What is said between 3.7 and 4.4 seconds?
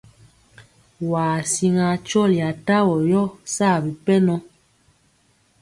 bipɛnɔ.